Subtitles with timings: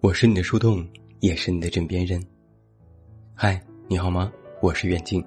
[0.00, 0.88] 我是你的树洞，
[1.18, 2.24] 也是你的枕边人。
[3.34, 4.32] 嗨，你好吗？
[4.62, 5.24] 我是远近，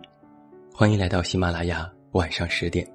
[0.74, 2.90] 欢迎来到喜马拉雅晚上十点。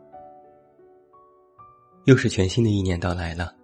[2.07, 3.55] 又是全新的一年到来了，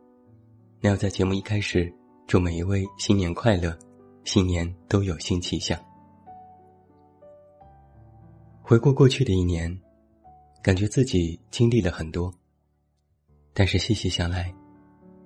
[0.79, 1.91] 那要在节目一开始
[2.27, 3.75] 祝每一位新年快乐，
[4.25, 5.81] 新年都有新气象。
[8.61, 9.75] 回顾过去的一年，
[10.63, 12.31] 感觉自己经历了很多，
[13.55, 14.55] 但是细细想来。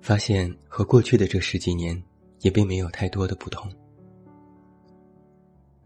[0.01, 2.01] 发现和过去的这十几年
[2.41, 3.71] 也并没有太多的不同。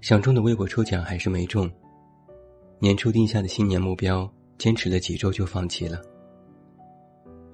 [0.01, 1.71] 想中的微博抽奖还是没中，
[2.79, 6.01] 年初定下的新年目标坚持了几周就放弃了。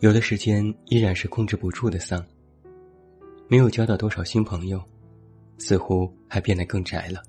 [0.00, 2.24] 有的时间依然是控制不住的丧，
[3.48, 4.82] 没有交到多少新朋友，
[5.58, 7.22] 似乎还变得更宅了。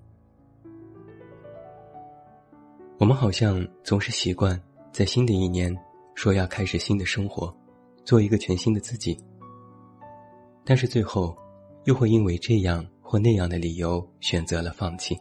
[2.98, 4.60] 我们好像总是习惯
[4.92, 5.76] 在新的一年
[6.16, 7.56] 说要开始新的生活。
[8.06, 9.20] 做一个全新的自己，
[10.64, 11.38] 但是最后，
[11.88, 15.18] 又会因为这样或那样的理由选择了放弃。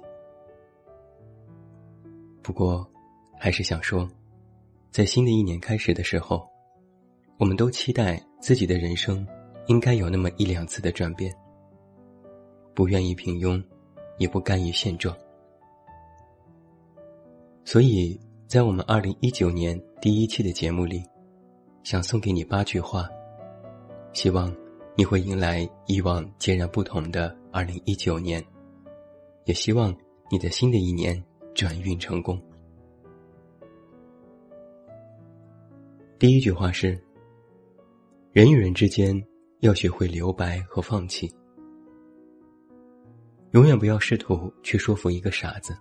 [2.43, 2.85] 不过，
[3.39, 4.09] 还是想说，
[4.91, 6.45] 在新的一年开始的时候，
[7.39, 9.25] 我们都期待自己的人生
[9.69, 11.33] 应该有那么一两次的转变。
[12.75, 13.63] 不愿意平庸，
[14.19, 15.17] 也不甘于现状。
[17.65, 21.03] 所以在我们二零一九年第一期的节目里。
[21.85, 23.09] 想送给你八句话，
[24.13, 24.53] 希望
[24.99, 28.43] 你会迎来以往截然不同的二零一九年，
[29.45, 29.95] 也希望
[30.31, 31.23] 你的新的一年
[31.55, 32.41] 转运成功。
[36.19, 36.99] 第一句话是：
[38.33, 39.23] 人与人之间
[39.61, 41.31] 要学会留白和放弃，
[43.51, 45.77] 永远不要试图去说服一个傻子，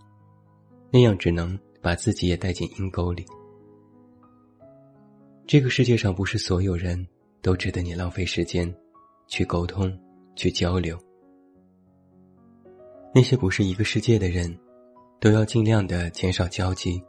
[0.91, 3.25] 那样只能把自己也带进阴沟里。
[5.47, 7.07] 这个世界上不是所有人
[7.41, 8.69] 都值得你浪费时间
[9.27, 9.97] 去沟通、
[10.35, 10.97] 去交流。
[13.13, 14.57] 那些不是一个世界的人，
[15.19, 17.01] 都要尽量的减少交集。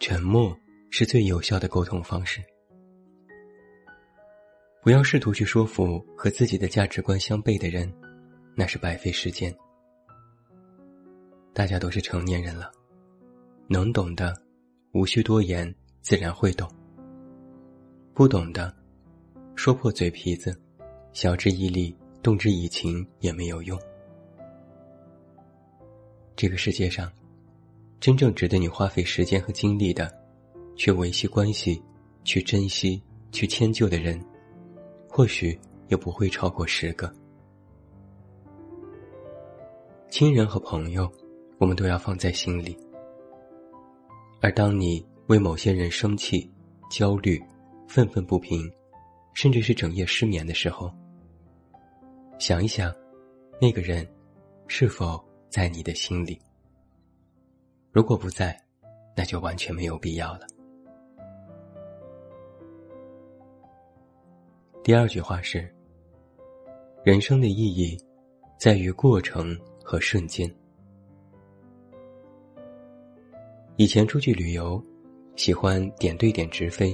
[0.00, 0.56] 沉默
[0.90, 2.42] 是最有效的沟通方式。
[4.82, 7.92] 不要试图去说服和自己的价值观相悖的人，
[8.56, 9.54] 那是白费时间。
[11.52, 12.70] 大家都是成年人了，
[13.68, 14.34] 能懂的，
[14.92, 16.68] 无需多言，自然会懂。
[18.14, 18.74] 不懂的，
[19.56, 20.56] 说破嘴皮子，
[21.12, 23.78] 晓之以理，动之以情也没有用。
[26.36, 27.10] 这个世界上，
[27.98, 30.12] 真正值得你花费时间和精力的，
[30.76, 31.82] 去维系关系、
[32.22, 33.02] 去珍惜、
[33.32, 34.24] 去迁就的人，
[35.08, 35.58] 或许
[35.88, 37.12] 也不会超过十个。
[40.08, 41.10] 亲人和朋友，
[41.58, 42.78] 我们都要放在心里。
[44.40, 46.48] 而当你为某些人生气、
[46.88, 47.42] 焦虑，
[47.88, 48.70] 愤愤不平，
[49.40, 50.92] 甚至是整夜失眠的时候，
[52.40, 52.92] 想一想，
[53.60, 54.04] 那个人
[54.66, 56.36] 是否在你的心里？
[57.92, 58.60] 如果不在，
[59.16, 60.40] 那就完全没有必要了。
[64.82, 65.72] 第二句话是：
[67.04, 67.96] 人生的意义
[68.58, 70.52] 在于过程和瞬间。
[73.76, 74.82] 以前出去旅游，
[75.36, 76.92] 喜欢点对点直飞。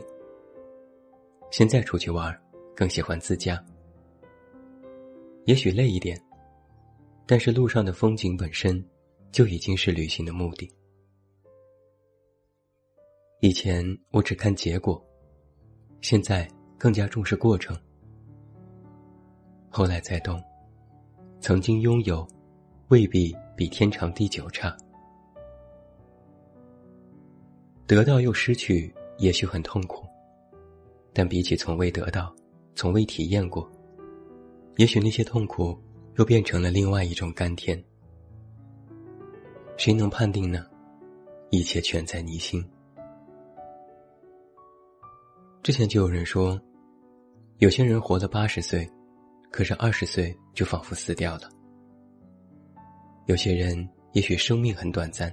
[1.56, 2.36] 现在出去玩，
[2.74, 3.64] 更喜欢自驾。
[5.44, 6.20] 也许累一点，
[7.26, 8.84] 但是路上的风景本身
[9.30, 10.68] 就已经是旅行的目的。
[13.38, 15.00] 以前我只看结果，
[16.00, 17.80] 现在更加重视过程。
[19.70, 20.42] 后来才懂，
[21.38, 22.26] 曾经拥有，
[22.88, 24.76] 未必比天长地久差。
[27.86, 30.04] 得到又失去，也许很痛苦。
[31.14, 32.34] 但比起从未得到、
[32.74, 33.70] 从未体验过，
[34.76, 35.80] 也许那些痛苦
[36.16, 37.82] 又变成了另外一种甘甜。
[39.76, 40.66] 谁能判定呢？
[41.50, 42.64] 一切全在你心。
[45.62, 46.60] 之前就有人说，
[47.58, 48.90] 有些人活了八十岁，
[49.52, 51.48] 可是二十岁就仿佛死掉了；
[53.26, 55.32] 有些人也许生命很短暂，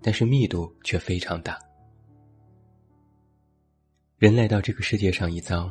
[0.00, 1.58] 但是密度却非常大。
[4.18, 5.70] 人来到这个世界上一遭，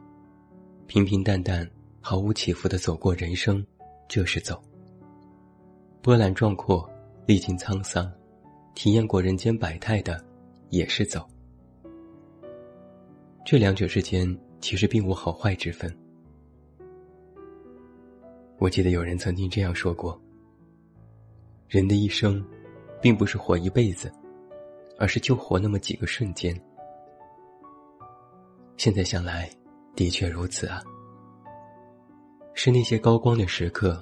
[0.86, 1.68] 平平淡淡、
[2.00, 3.66] 毫无起伏的走过人生，
[4.08, 4.54] 这是走；
[6.04, 6.88] 波澜壮阔、
[7.26, 8.08] 历经沧桑、
[8.76, 10.24] 体验过人间百态的，
[10.70, 11.28] 也是走。
[13.44, 15.92] 这两者之间其实并无好坏之分。
[18.60, 20.22] 我记得有人曾经这样说过：
[21.68, 22.46] 人的一生，
[23.02, 24.14] 并不是活一辈子，
[25.00, 26.56] 而是就活那么几个瞬间。
[28.77, 29.50] 现在想来，
[29.95, 30.81] 的确如此啊。
[32.54, 34.01] 是那些高光的时刻，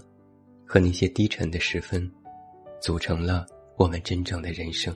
[0.65, 2.11] 和那些低沉的时分，
[2.79, 3.45] 组成了
[3.77, 4.95] 我们真正的人生。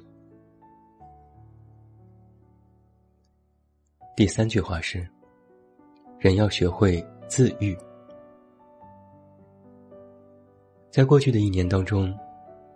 [4.16, 5.08] 第三句话是：
[6.20, 7.78] 人要学会自愈。
[10.90, 12.12] 在过去的一年当中，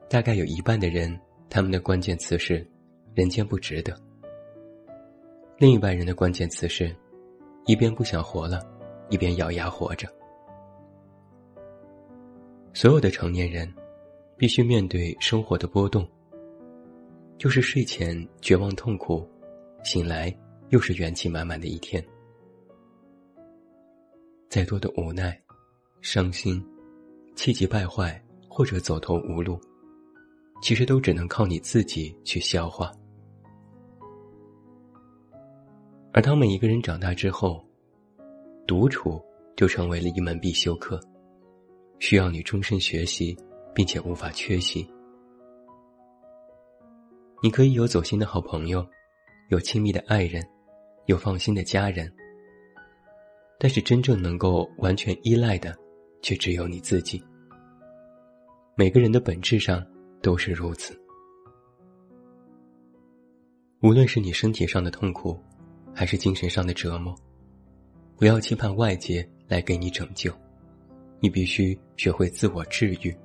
[0.08, 1.20] 大概有一半的人，
[1.50, 2.68] 他们的关键词是
[3.16, 3.92] “人间不值得”；
[5.62, 6.92] 另一半人的关键词是
[7.68, 8.68] “一边不想活了，
[9.12, 10.12] 一边咬牙活着”。
[12.74, 13.72] 所有的成年人，
[14.36, 16.10] 必须面对生活的波动，
[17.38, 19.24] 就是睡前绝望痛苦，
[19.84, 20.36] 醒来
[20.70, 22.04] 又是元气满满的一天。
[24.50, 25.40] 再多的无奈、
[26.02, 26.60] 伤心、
[27.36, 28.20] 气急败坏
[28.50, 29.62] 或者走投无路，
[30.60, 32.92] 其实都只能靠你自己去消化。
[36.14, 37.66] 而当每一个人长大之后，
[38.68, 39.22] 独处
[39.56, 41.00] 就成为了一门必修课。
[42.00, 43.38] 需要你终身学习，
[43.74, 44.86] 并且无法缺席。
[47.42, 48.86] 你可以有走心的好朋友，
[49.50, 50.44] 有亲密的爱人，
[51.06, 52.12] 有放心的家人，
[53.58, 55.78] 但是真正能够完全依赖的，
[56.22, 57.24] 却只有你自己。
[58.76, 59.86] 每个人的本质上
[60.22, 61.00] 都是如此。
[63.82, 65.40] 无论是你身体上的痛苦，
[66.02, 67.16] 还是精神上的折磨，
[68.18, 70.34] 不要期盼外界来给你拯救。
[71.20, 73.16] 你必须学会自我治愈，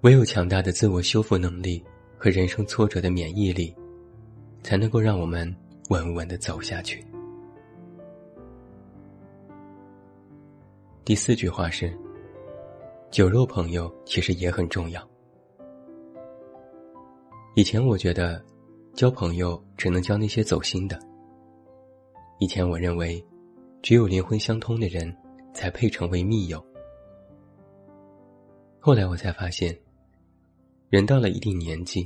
[0.00, 1.80] 唯有强大的自我修复能力
[2.18, 3.72] 和人生挫折的免疫力，
[4.64, 5.54] 才能够让我们
[5.90, 7.00] 稳稳的走下去。
[11.04, 11.96] 第四句话是：
[13.08, 15.08] 酒肉朋友其实也很重要。
[17.54, 18.44] 以前我觉得，
[18.94, 20.98] 交朋友只能交那些走心的。
[22.38, 23.24] 以前我认为，
[23.82, 25.14] 只有灵魂相通的人。
[25.54, 26.60] 才配成为密友。
[28.80, 29.72] 后来我才发现，
[30.90, 32.04] 人到了一定年纪，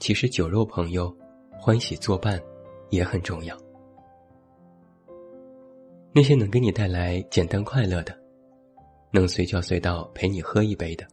[0.00, 1.16] 其实酒肉朋友、
[1.52, 2.42] 欢喜作伴
[2.90, 3.56] 也很重要。
[6.12, 8.18] 那些能给你带来简单快乐的，
[9.12, 11.06] 能随叫随到陪你喝一杯的，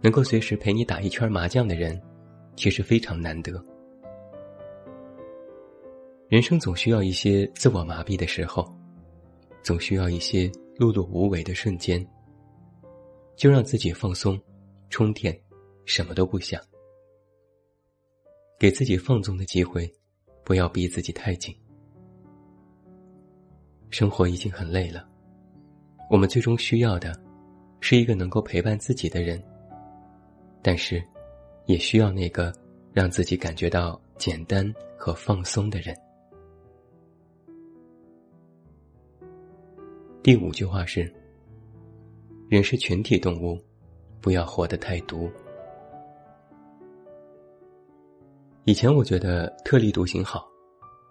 [0.00, 2.02] 能够随时陪你打一圈麻将的人，
[2.56, 3.64] 其实非常难得。
[6.28, 8.74] 人生总需要一些自我麻痹的时候。
[9.62, 10.46] 总需要一些
[10.78, 12.06] 碌碌无为的瞬间，
[13.34, 14.40] 就让自己放松、
[14.90, 15.36] 充电，
[15.84, 16.62] 什么都不想，
[18.60, 19.92] 给自己放纵的机会，
[20.44, 21.52] 不要逼自己太紧。
[23.90, 25.04] 生活已经很累了，
[26.08, 27.12] 我们最终需要的，
[27.80, 29.42] 是一个能够陪伴自己的人，
[30.62, 31.02] 但是，
[31.64, 32.52] 也需要那个
[32.92, 35.92] 让自己感觉到简单和放松的人。
[40.26, 41.08] 第五句话是：
[42.48, 43.56] 人是群体动物，
[44.20, 45.30] 不要活得太独。
[48.64, 50.44] 以前我觉得特立独行好，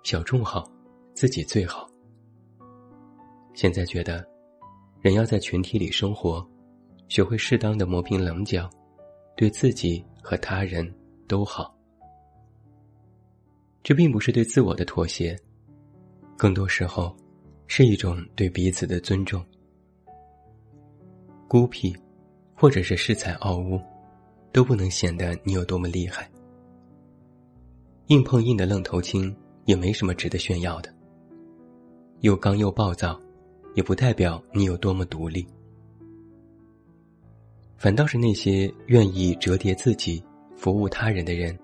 [0.04, 0.70] 小众好，
[1.14, 1.90] 自己最好。
[3.54, 4.22] 现在觉得，
[5.00, 6.46] 人要在群体里生活，
[7.08, 8.70] 学会适当的磨平棱角，
[9.38, 10.94] 对自己和他人
[11.26, 11.74] 都好。
[13.82, 15.40] 这并不是对自我的妥协，
[16.36, 17.16] 更多时候。
[17.68, 19.44] 是一种对彼此的尊重。
[21.48, 21.96] 孤僻，
[22.56, 23.80] 或者是恃才傲物，
[24.52, 26.30] 都不能显得你有多么厉害。
[28.08, 30.94] 硬碰硬的愣头青也没什么值得炫耀的。
[32.22, 33.20] 又刚又暴躁，
[33.74, 35.46] 也不代表你有多么独立。
[37.78, 40.24] 反倒是那些愿意折叠自己、
[40.56, 41.58] 服务他人的人，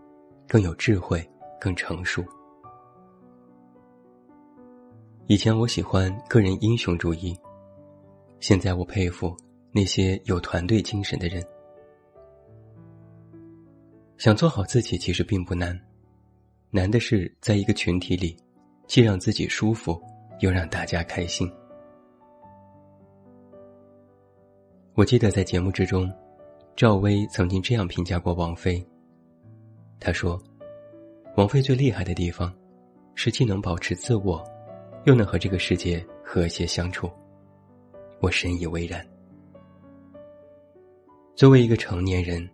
[0.47, 1.27] 更有智慧，
[1.59, 2.23] 更成熟。
[5.31, 7.33] 以前我喜欢个人英雄主义，
[8.41, 9.33] 现在我佩服
[9.71, 11.41] 那些有团队精神的人。
[14.17, 15.79] 想做好自己其实并不难，
[16.69, 18.35] 难的是在一个群体里，
[18.87, 19.97] 既让自己舒服，
[20.41, 21.49] 又让大家开心。
[24.95, 26.11] 我记得在节目之中，
[26.75, 28.85] 赵薇曾经这样评价过王菲。
[29.97, 30.37] 她说
[31.37, 32.53] ：“王菲最厉害的地方，
[33.15, 34.45] 是既能保持自我。”
[35.05, 37.09] 又能和这个世界和谐相处，
[38.19, 39.03] 我深以为然。
[41.35, 42.47] 作为一个成年人，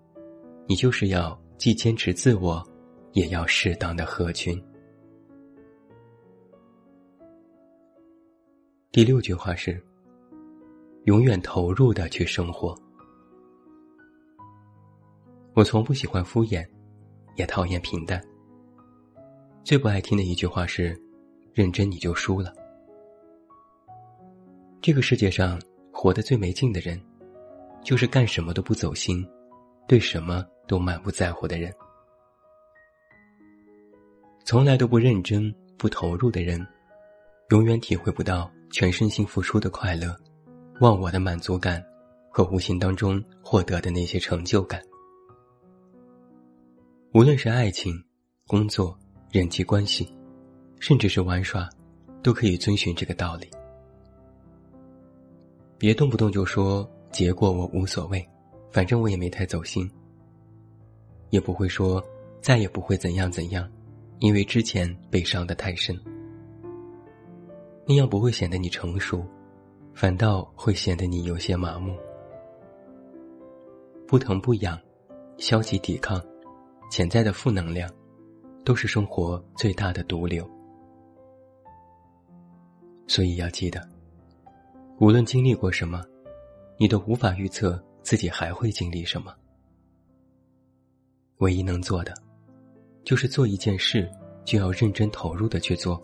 [0.66, 2.66] 你就是要既坚持自我，
[3.12, 4.62] 也要适当的合群。
[8.94, 9.84] 第六句话是：
[11.04, 12.74] 永远投入的去生活。
[15.54, 16.66] 我从不喜欢敷衍，
[17.36, 18.24] 也讨厌平淡。
[19.66, 20.98] 最不爱听的一句话是。
[21.58, 22.54] 认真你就输了。
[24.80, 25.60] 这个世界上
[25.92, 27.02] 活得最没劲的人，
[27.82, 29.28] 就是干什么都不走心，
[29.88, 31.74] 对什么都满不在乎的人。
[34.46, 36.64] 从来都不认真、不投入的人，
[37.50, 40.16] 永远体会不到全身心付出的快乐、
[40.80, 41.84] 忘我的满足感
[42.30, 44.80] 和无形当中获得的那些成就感。
[47.16, 48.00] 无论是爱情、
[48.46, 48.96] 工作、
[49.32, 50.08] 人际关系，
[50.80, 51.70] 甚至是玩耍，
[52.22, 53.50] 都可以遵循这个道理。
[55.78, 58.28] 别动不动就说结果我无所谓，
[58.72, 59.90] 反正我也没太走心。
[61.30, 62.04] 也不会说
[62.42, 63.70] 再也不会怎样怎样，
[64.20, 66.00] 因为之前被伤的太深。
[67.86, 69.26] 那样不会显得你成熟，
[69.94, 71.96] 反倒会显得你有些麻木。
[74.08, 74.80] 不疼不痒，
[75.38, 76.22] 消极抵抗，
[76.90, 77.90] 潜在的负能量，
[78.64, 80.50] 都是生活最大的毒瘤。
[83.08, 83.82] 所以要记得。
[85.00, 86.04] 无论经历过什么，
[86.78, 89.34] 你都无法预测自己还会经历什么。
[91.38, 92.14] 唯一能做的，
[93.04, 94.10] 就是做一件事
[94.44, 95.96] 就要认真投入的去做；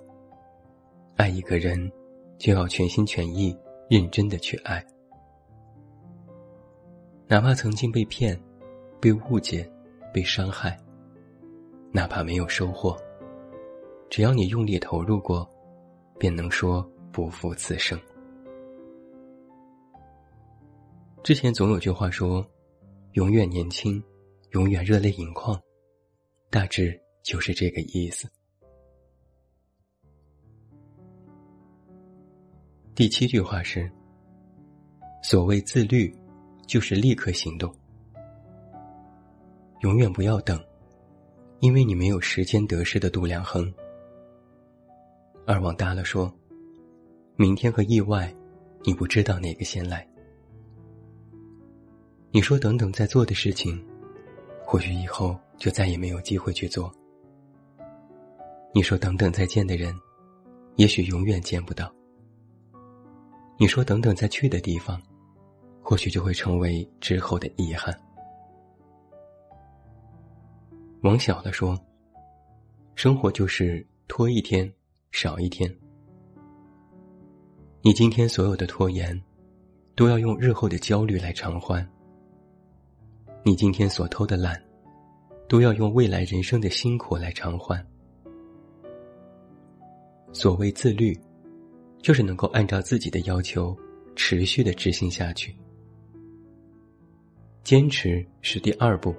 [1.16, 1.92] 爱一个人，
[2.38, 3.58] 就要全心全意、
[3.90, 4.86] 认真的去爱。
[7.28, 8.40] 哪怕曾经被骗、
[9.02, 9.68] 被误解、
[10.14, 10.80] 被伤害，
[11.92, 12.96] 哪怕没有收获，
[14.08, 15.50] 只要你用力投入过，
[16.20, 17.98] 便能说不负此生。
[21.24, 22.46] 之前总有句话说
[23.14, 24.04] ：“永远年轻，
[24.52, 25.58] 永远热泪盈眶。”
[26.50, 28.28] 大致就是这个意思。
[32.94, 33.90] 第七句话是
[35.24, 36.14] ：“所谓自律，
[36.68, 37.74] 就是立刻行动。
[39.80, 40.62] 永远不要等，
[41.60, 43.74] 因为你没有时间得失的度量衡。”
[45.48, 46.34] 而往大了说
[47.36, 48.34] ：“明天和意外，
[48.84, 50.08] 你不知道哪个先来。”
[52.32, 53.84] 你说等等在做的事情，
[54.64, 56.94] 或许以后就再也没有机会去做。
[58.74, 59.96] 你说等等再见的人，
[60.78, 61.94] 也许永远见不到。
[63.58, 65.00] 你说等等再去的地方，
[65.82, 67.96] 或许就会成为之后的遗憾。
[71.02, 71.80] 往小了说，
[72.96, 74.72] 生活就是拖一天
[75.12, 75.72] 少一天。
[77.86, 79.22] 你今天所有的拖延，
[79.94, 81.86] 都要用日后的焦虑来偿还。
[83.44, 84.58] 你今天所偷的懒，
[85.50, 87.86] 都要用未来人生的辛苦来偿还。
[90.32, 91.14] 所谓自律，
[92.02, 93.78] 就是能够按照自己的要求
[94.16, 95.54] 持续的执行下去。
[97.66, 99.14] 坚持是第二步，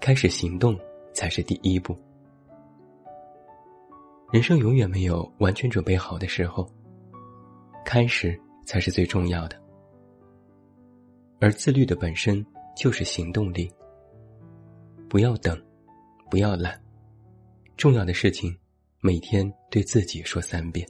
[0.00, 0.76] 开始行动
[1.12, 1.96] 才是第一步。
[4.32, 6.68] 人生永远没有完全准备好的时候，
[7.84, 9.60] 开始才是最重要的。
[11.40, 12.44] 而自律的本身。
[12.76, 13.70] 就是行动力。
[15.06, 15.60] 不要等，
[16.30, 16.80] 不要懒，
[17.76, 18.56] 重要的事情
[19.00, 20.88] 每天对自己说三遍。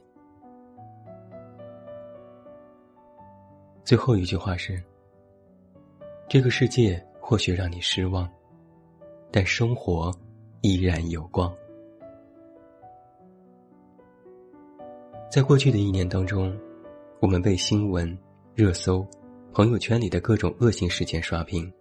[3.83, 4.81] 最后一句话是：
[6.29, 8.29] 这个世界或许让你失望，
[9.31, 10.13] 但生活
[10.61, 11.53] 依然有光。
[15.29, 16.57] 在过去的一年当中，
[17.21, 18.17] 我们被新闻、
[18.55, 19.07] 热搜。
[19.53, 21.71] 朋友圈里的各种恶性事件刷屏，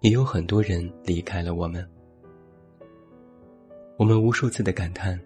[0.00, 1.88] 也有很多人离开了我们。
[3.96, 5.18] 我们无数次的感叹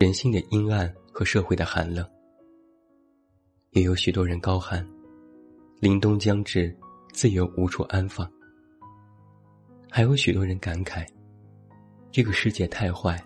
[0.00, 2.04] 人性的阴暗和社会的寒冷，
[3.70, 4.84] 也有许多人高喊
[5.80, 6.76] 凛冬将至，
[7.12, 8.28] 自由无处安放。
[9.88, 11.06] 还有许多人感慨
[12.10, 13.22] 这个世界太坏，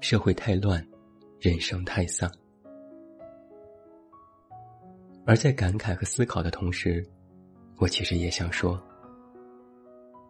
[0.00, 0.86] 社会太乱，
[1.40, 2.30] 人生太丧。
[5.26, 7.04] 而在感慨和思考的同时，
[7.78, 8.80] 我其实也想说：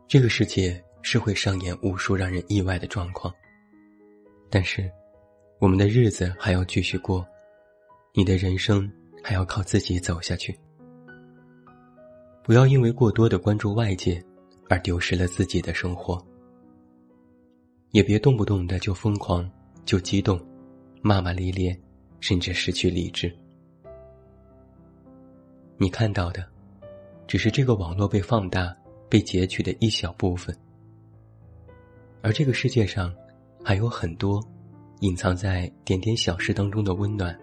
[0.07, 3.35] 这个世界是会上演无数让人意外的状况，
[4.49, 4.91] 但是
[5.59, 7.27] 我们的日子还要继续过，
[8.15, 8.91] 你的人生
[9.23, 10.57] 还要靠自己走下去。
[12.43, 14.23] 不要因为过多的关注外界，
[14.69, 16.25] 而丢失了自己的生活。
[17.91, 19.51] 也别动不动的就疯狂、
[19.85, 20.41] 就激动、
[21.01, 21.77] 骂骂咧咧，
[22.21, 23.35] 甚至失去理智。
[25.77, 26.47] 你看到的，
[27.27, 28.75] 只是这个网络被放大、
[29.09, 30.57] 被截取的一小部分，
[32.23, 33.13] 而这个世界上
[33.63, 34.41] 还有很多
[35.01, 37.37] 隐藏在点点小事当中的温暖，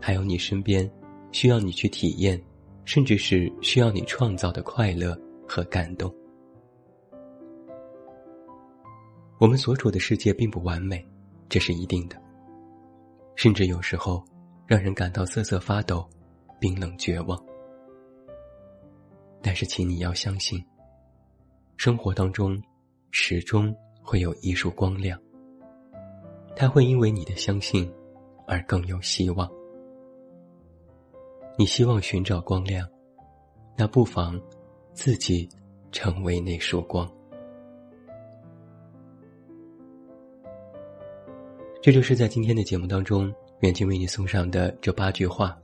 [0.00, 0.90] 还有你身边
[1.32, 2.42] 需要你去体验，
[2.86, 6.12] 甚至是需要你创造的快乐和感动。
[9.38, 11.06] 我们所处的世界并不完美，
[11.50, 12.16] 这是一定的，
[13.36, 14.24] 甚至有时候
[14.66, 16.08] 让人感到瑟瑟发抖。
[16.64, 17.38] 冰冷绝望，
[19.42, 20.64] 但是，请你要相信，
[21.76, 22.58] 生活当中
[23.10, 25.20] 始终会有一束光亮，
[26.56, 27.92] 它会因为你的相信
[28.46, 29.46] 而更有希望。
[31.58, 32.88] 你希望寻找光亮，
[33.76, 34.40] 那不妨
[34.94, 35.46] 自己
[35.92, 37.06] 成为那束光。
[41.82, 43.30] 这就是在今天的节目当中，
[43.60, 45.60] 远近为你送上的这八句话，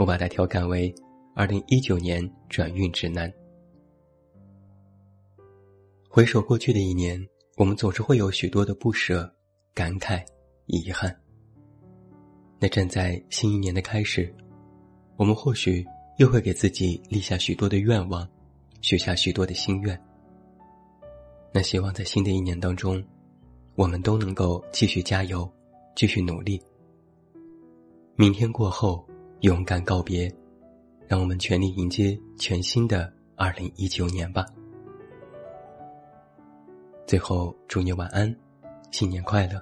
[0.00, 0.94] 我把它调侃为
[1.34, 3.30] 二零一九年转运指南。
[6.08, 7.22] 回首过去的一年，
[7.58, 9.30] 我们总是会有许多的不舍、
[9.74, 10.24] 感慨、
[10.64, 11.14] 遗憾。
[12.58, 14.34] 那站在新一年的开始，
[15.18, 15.84] 我们或许
[16.16, 18.26] 又会给自己立下许多的愿望，
[18.80, 20.02] 许下许多的心愿。
[21.52, 23.04] 那希望在新的一年当中。
[23.76, 25.50] 我们都能够继续加油，
[25.94, 26.60] 继续努力。
[28.14, 29.06] 明天过后，
[29.40, 30.30] 勇敢告别，
[31.08, 34.44] 让我们全力迎接全新的二零一九年吧。
[37.06, 38.34] 最后，祝你晚安，
[38.90, 39.58] 新年快乐！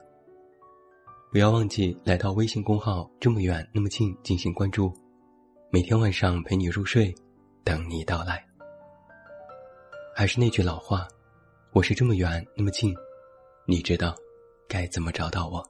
[1.30, 4.92] 不要忘记来到微信公号“这么远那么近”进行关注，
[5.70, 7.14] 每天晚上陪你入睡，
[7.62, 8.44] 等你到来。
[10.12, 11.06] 还是那句老话，
[11.70, 12.92] 我是这么远那么近。
[13.64, 14.12] 你知道
[14.66, 15.64] 该怎么找到我？